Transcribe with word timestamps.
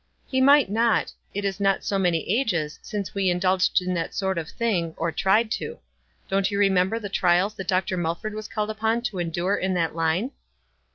"He 0.31 0.41
might 0.41 0.67
not. 0.71 1.13
It 1.31 1.45
is 1.45 1.59
not 1.59 1.83
so 1.83 1.99
many 1.99 2.27
ages 2.27 2.79
since 2.81 3.13
we 3.13 3.29
indulged 3.29 3.83
in 3.83 3.93
that 3.93 4.15
sort 4.15 4.39
of 4.39 4.49
thing, 4.49 4.95
or 4.97 5.11
tried 5.11 5.51
to. 5.51 5.77
Don't 6.27 6.49
you 6.49 6.57
remember 6.57 6.97
the 6.97 7.07
trials 7.07 7.53
that 7.53 7.67
Dr. 7.67 7.97
Mulford 7.97 8.33
was 8.33 8.47
called 8.47 8.71
upon 8.71 9.03
to 9.03 9.19
endure 9.19 9.55
in 9.55 9.75
that 9.75 9.93
liue?" 9.95 10.31